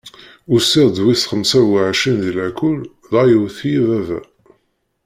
Usiɣ-d 0.53 0.95
d 0.97 1.01
wis 1.05 1.23
xemsa 1.29 1.59
u 1.71 1.73
ɛecrin 1.87 2.17
di 2.23 2.31
lakul 2.37 2.79
dɣa 3.11 3.23
yewwet-iyi 3.31 3.81
baba. 3.87 4.19